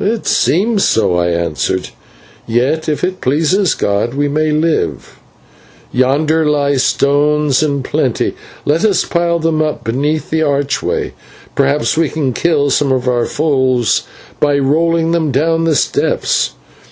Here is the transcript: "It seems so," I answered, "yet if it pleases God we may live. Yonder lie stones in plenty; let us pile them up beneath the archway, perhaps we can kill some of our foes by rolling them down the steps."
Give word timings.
"It 0.00 0.26
seems 0.26 0.82
so," 0.82 1.14
I 1.16 1.28
answered, 1.28 1.90
"yet 2.44 2.88
if 2.88 3.04
it 3.04 3.20
pleases 3.20 3.74
God 3.74 4.14
we 4.14 4.26
may 4.26 4.50
live. 4.50 5.16
Yonder 5.92 6.44
lie 6.44 6.74
stones 6.76 7.62
in 7.62 7.84
plenty; 7.84 8.34
let 8.64 8.84
us 8.84 9.04
pile 9.04 9.38
them 9.38 9.62
up 9.62 9.84
beneath 9.84 10.28
the 10.28 10.42
archway, 10.42 11.12
perhaps 11.54 11.96
we 11.96 12.08
can 12.08 12.32
kill 12.32 12.68
some 12.70 12.90
of 12.90 13.06
our 13.06 13.26
foes 13.26 14.02
by 14.40 14.58
rolling 14.58 15.12
them 15.12 15.30
down 15.30 15.62
the 15.62 15.76
steps." 15.76 16.54